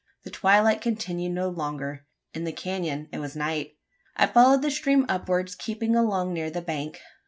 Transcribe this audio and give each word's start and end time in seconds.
The 0.23 0.31
twilight 0.31 0.81
continued 0.81 1.33
no 1.33 1.47
longer: 1.47 2.07
in 2.33 2.43
the 2.43 2.51
canon 2.51 3.07
it 3.11 3.19
was 3.19 3.35
night. 3.35 3.75
I 4.15 4.25
followed 4.25 4.63
the 4.63 4.71
stream 4.71 5.05
upwards, 5.07 5.53
keeping 5.53 5.95
along 5.95 6.33
near 6.33 6.49
the 6.49 6.59
bank. 6.63 6.99